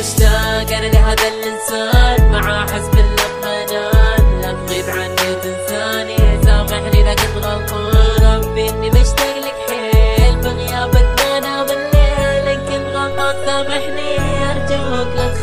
مشتاق 0.00 0.76
أنا 0.78 0.86
لهذا 0.86 1.28
الإنسان 1.28 2.32
مع 2.32 2.66
حسب 2.66 2.94
الاطمئنان 2.94 4.40
لا 4.42 4.52
تغيب 4.66 4.84
عني 4.90 5.30
وتنساني 5.30 6.16
سامحني 6.44 7.00
إذا 7.00 7.14
كنت 7.14 7.44
غلطان. 7.44 8.36
ربي 8.36 8.68
إني 8.70 8.90
مشتاق 8.90 9.36
لك 9.38 9.54
حيل 9.68 10.36
بغيابك 10.36 11.20
أنا 11.36 11.62
بالليل 11.62 12.48
إن 12.48 12.60
كنت 12.66 12.96
غلطان 12.96 13.34
سامحني 13.46 14.16
أرجوك 14.50 15.16
لا 15.16 15.34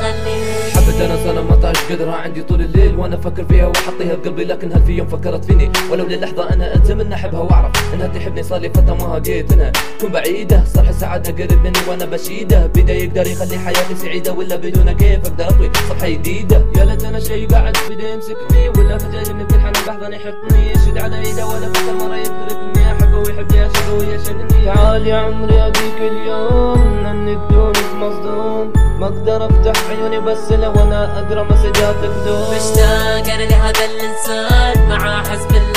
قدرها 1.91 2.15
عندي 2.15 2.43
طول 2.43 2.61
الليل 2.61 2.96
وأنا 2.96 3.15
أفكر 3.15 3.46
فيها 3.46 3.68
وأحطيها 3.68 4.15
بقلبي 4.15 4.43
لكن 4.43 4.71
هل 4.73 4.82
في 4.82 4.91
يوم 4.91 5.07
فكرت 5.07 5.46
فيني؟ 5.46 5.71
ولو 5.91 6.05
للحظة 6.05 6.54
أنا 6.54 6.75
أتمنى 6.75 7.15
أحبها 7.15 7.39
وأعرف 7.39 7.93
إنها 7.93 8.07
تحبني 8.07 8.43
صار 8.43 8.60
لي 8.60 8.69
فترة 8.69 8.93
ما 8.93 9.18
هديت 9.18 9.54
انها 9.54 9.71
تكون 10.00 10.11
بعيدة 10.11 10.63
صالح 10.65 10.89
السعاده 10.89 11.43
قرب 11.43 11.63
مني 11.63 11.79
وأنا 11.87 12.05
بشيدة. 12.05 12.68
بدا 12.68 12.93
يقدر 12.93 13.27
يخلي 13.27 13.60
حياتي 13.60 13.96
سعيدة 13.96 14.33
ولا 14.33 14.55
بدونه 14.55 14.93
كيف 14.93 15.25
أقدر 15.25 15.50
أطوي؟ 15.50 15.69
صفحه 15.73 16.10
جديدة. 16.10 16.65
يا 16.77 16.86
ليت 16.86 17.04
أنا 17.04 17.19
شي 17.19 17.46
قاعد 17.46 17.77
بدا 17.89 18.10
يمسكني 18.10 18.69
ولا 18.69 18.97
فجأة 18.97 19.33
من 19.33 19.47
كل 19.47 19.60
حنان 19.60 19.74
لحظه 19.88 20.10
يحطني. 20.10 20.71
يشد 20.71 20.97
على 20.97 21.19
ايده 21.19 21.46
ولا 21.47 21.74
فكر 21.74 21.93
مرة 21.93 22.18
يتركني. 22.18 22.91
أحبه 22.91 23.18
ويحبني 23.18 23.65
اشقه 23.65 23.93
ويشقني 23.93 24.65
تعال 24.65 25.07
يا 25.07 25.15
عمري 25.15 25.61
أبيك 25.61 25.97
اليوم 25.99 26.99
لاني 27.04 27.35
بدونك 27.35 27.93
مصدوم. 27.96 28.77
ما 29.00 29.06
أقدر 29.06 29.46
افتح 29.46 29.89
عيوني 29.89 30.19
بس 30.19 30.51
لو 30.51 30.71
أنا 30.71 31.19
اقرا 31.19 31.43
مسجاتك 31.43 32.11
دوم 32.25 32.50
مشتاق 32.55 33.33
أنا 33.35 33.44
لهذا 33.44 33.85
الإنسان 33.85 34.89
مع 34.89 35.23
حسب 35.23 35.52
الاطمئنان 35.52 35.77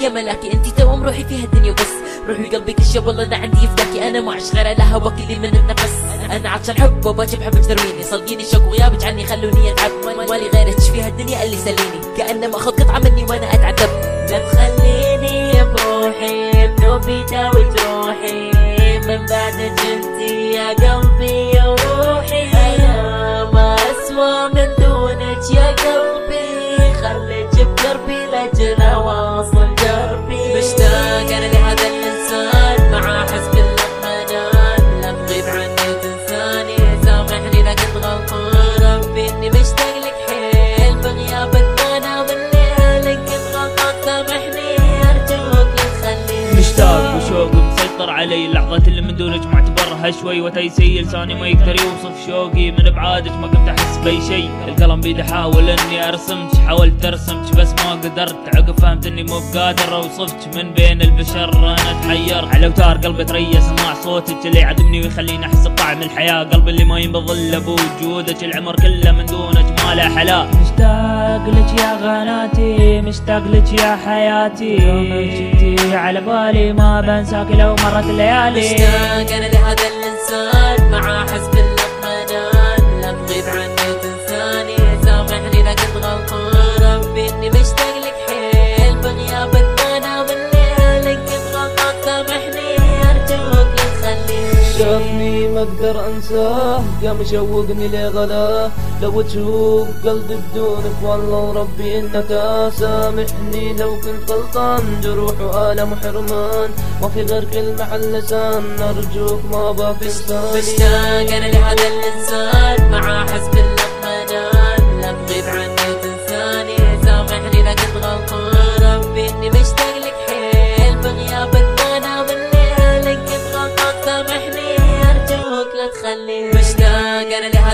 يا 0.00 0.08
ملاكي 0.08 0.52
أنت 0.52 0.66
توم 0.68 1.02
روحي 1.02 1.24
في 1.24 1.42
هالدنيا 1.42 1.70
وبس 1.70 1.92
روحي 2.28 2.42
وقلبي 2.42 2.72
كل 2.72 2.84
شيء 2.84 3.02
والله 3.02 3.24
أنا 3.24 3.36
عندي 3.36 3.64
يفداكي. 3.64 4.08
أنا 4.08 4.20
ما 4.20 4.32
اعيش 4.32 4.54
غير 4.54 4.78
لها 4.78 4.96
وكلي 4.96 5.36
من 5.36 5.44
النفس. 5.56 5.92
أنا 6.30 6.50
عطشان 6.50 6.74
حب 6.80 7.06
وباجي 7.06 7.36
بحبك 7.36 7.66
ترويني 7.66 8.02
صدقيني 8.02 8.44
شوق 8.44 8.66
وغيابك 8.68 9.04
عني 9.04 9.26
خلوني 9.26 9.72
اتعب 9.72 9.90
مالي 10.30 10.48
غيرك 10.48 10.80
في 10.80 11.02
هالدنيا 11.02 11.44
اللي 11.44 11.56
يسليني؟ 11.56 12.16
كانه 12.18 12.46
ماخذ 12.46 12.70
قطعة 12.70 12.98
مني 12.98 13.24
وأنا 13.24 13.54
اتعذب 13.54 13.90
لا 14.30 14.38
تخليني 14.38 15.52
بروحي 15.64 16.66
بنوبي 16.66 17.24
داوي 17.30 17.64
جروحي 17.74 18.50
من 19.06 19.26
بعدك 19.26 19.80
انت 19.80 20.20
يا 20.30 20.68
قلبي 20.68 21.50
يا 21.50 21.64
روحي. 21.74 22.50
أنا 22.52 23.50
ما 23.52 23.74
اسوى 23.74 24.48
من 24.54 24.59
وشوق 47.30 47.54
مسيطر 47.54 48.10
علي 48.10 48.46
اللحظات 48.46 48.88
اللي 48.88 49.00
من 49.00 49.16
دونك 49.16 49.46
معتبرها 49.46 50.10
شوي. 50.10 50.40
وتيسي 50.40 51.00
لساني 51.00 51.34
ما 51.34 51.48
يقدر 51.48 51.76
يوصف 51.80 52.26
شوقي 52.26 52.70
من 52.70 52.90
بعادك 52.90 53.32
ما 53.32 53.46
كنت 53.46 53.68
أحس 53.68 53.96
بأي 54.04 54.20
شيء. 54.20 54.50
القلم 54.68 55.00
بيدي 55.00 55.22
احاول 55.22 55.70
إني 55.70 56.08
أرسمك 56.08 56.56
حاولت 56.66 57.04
أرسمك 57.04 57.54
بس 57.56 57.74
ما 57.84 57.92
قدرت. 57.92 58.56
عقب 58.56 58.80
فهمت 58.80 59.06
إني 59.06 59.22
مو 59.22 59.40
بقادر 59.54 59.94
أوصفك. 59.94 60.56
من 60.56 60.74
بين 60.74 61.02
البشر 61.02 61.58
أنا 61.58 61.74
أتحير. 61.74 62.44
على 62.44 62.66
أوتار 62.66 62.96
قلبي 62.96 63.24
تريا 63.24 63.60
سماع 63.60 63.94
صوتك 63.94 64.46
اللي 64.46 64.58
يعذبني 64.58 65.00
ويخليني 65.00 65.46
أحس 65.46 65.66
بطعم 65.66 66.02
الحياة. 66.02 66.44
قلبي 66.44 66.70
اللي 66.70 66.84
ما 66.84 66.98
ينبض 66.98 67.30
إلا 67.30 67.58
بوجودك. 67.58 68.44
العمر 68.44 68.76
كله 68.76 69.12
من 69.12 69.26
دونك 69.26 69.84
ما 69.84 69.94
له 69.94 70.16
حلا. 70.16 70.46
مشتاق 70.80 71.48
لك 71.48 71.80
يا 71.80 71.92
غناتي 72.02 73.00
مشتاق 73.00 73.42
لك 73.46 73.80
يا 73.80 73.96
حياتي. 74.06 74.76
يومك 74.76 75.30
جيتي 75.30 75.96
على 75.96 76.20
بالي 76.20 76.72
ما 76.72 77.00
بنساك 77.00 77.46
لو 77.50 77.70
مرت 77.84 78.04
الليالي 78.04 78.60
مشتاق 78.60 79.36
أنا 79.36 79.46
لهذا 79.46 79.84
الإنسان 79.92 80.90
مع 80.90 81.26
حسب 81.26 81.54
الاطمئنان 81.54 83.00
لا 83.00 83.12
تغيب 83.12 83.44
عني 83.48 83.90
وتنساني 83.90 84.76
سامحني 85.04 85.60
إذا 85.60 85.74
كنت 85.74 86.04
غلطان. 86.04 86.50
ربي 86.82 87.28
إني 87.28 87.50
مشتاق 87.50 87.96
لك 88.04 88.16
حيل 88.28 88.96
بغيابك 88.96 89.80
أنا 89.96 90.22
بالليل 90.22 91.16
كنت 91.16 91.54
غلطان 91.54 91.94
سامحني 92.04 92.68
أرجوك. 93.10 93.69
شافني 94.80 95.48
ما 95.48 95.62
أقدر 95.62 96.06
أنساه. 96.06 96.82
قام 97.04 97.20
يشوقني 97.20 97.88
لغلاه 97.88 98.70
لو 99.02 99.22
تشوف 99.22 99.88
قلبي 100.04 100.36
بدونك 100.36 100.96
والله 101.02 101.36
وربي 101.36 101.98
إنك 101.98 102.30
سامحني. 102.78 103.72
لو 103.78 103.90
كنت 104.00 104.30
غلطان 104.30 105.00
جروح 105.04 105.40
والم 105.40 105.92
وحرمان. 105.92 106.70
ما 107.02 107.08
في 107.08 107.22
غير 107.22 107.44
كلمة 107.44 107.84
على 107.84 108.04
اللسان 108.04 108.64
أرجوك 108.80 109.40
ما 109.52 109.72
باقي 109.72 110.06
لساني 110.06 110.58
مشتاق 110.58 111.36
أنا 111.36 111.46
لهذا 111.52 111.86
الإنسان. 111.92 112.90
مع 112.90 113.26
حسب 113.26 113.58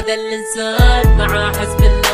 لهذا 0.06 0.14
الإنسان 0.14 1.16
مع 1.18 1.52
تغيب 1.52 1.80
عني 1.80 2.05